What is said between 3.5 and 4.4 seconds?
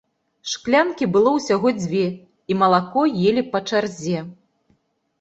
па чарзе.